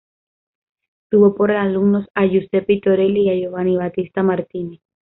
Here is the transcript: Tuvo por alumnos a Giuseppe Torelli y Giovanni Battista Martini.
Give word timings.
Tuvo 1.11 1.35
por 1.35 1.51
alumnos 1.51 2.07
a 2.15 2.25
Giuseppe 2.25 2.81
Torelli 2.83 3.29
y 3.29 3.41
Giovanni 3.43 3.77
Battista 3.77 4.23
Martini. 4.23 4.81